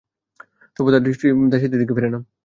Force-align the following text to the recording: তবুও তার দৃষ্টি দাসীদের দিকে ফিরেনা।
তবুও 0.77 0.93
তার 0.93 1.03
দৃষ্টি 1.03 1.23
দাসীদের 1.51 1.79
দিকে 1.81 1.93
ফিরেনা। 1.97 2.19